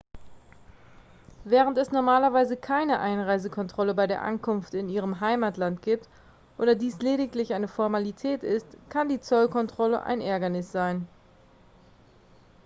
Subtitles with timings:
[1.43, 6.09] während es normalerweise keine einreisekontrolle bei der ankunft in ihrem heimatland gibt
[6.57, 11.07] oder dies lediglich eine formalität ist kann die zollkontrolle ein ärgernis sein